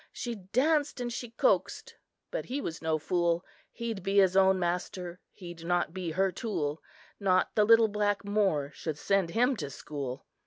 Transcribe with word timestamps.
"She 0.11 0.33
danced 0.33 0.99
and 0.99 1.13
she 1.13 1.29
coaxed, 1.29 1.95
but 2.31 2.45
he 2.45 2.59
was 2.59 2.81
no 2.81 2.97
fool; 2.97 3.45
He'd 3.71 4.01
be 4.01 4.17
his 4.17 4.35
own 4.35 4.57
master, 4.57 5.19
he'd 5.31 5.63
not 5.63 5.93
be 5.93 6.09
her 6.09 6.31
tool: 6.31 6.81
Not 7.19 7.51
the 7.53 7.65
little 7.65 7.87
black 7.87 8.25
moor 8.25 8.71
should 8.73 8.97
send 8.97 9.29
him 9.29 9.55
to 9.57 9.69
school." 9.69 10.25